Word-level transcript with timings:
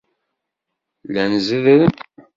Llan 1.07 1.33
zeddren. 1.47 1.93